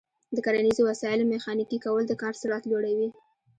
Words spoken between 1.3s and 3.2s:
میخانیکي کول د کار سرعت لوړوي.